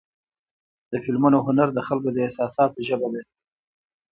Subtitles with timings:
[0.91, 3.21] د فلمونو هنر د خلکو د احساساتو ژبه ده.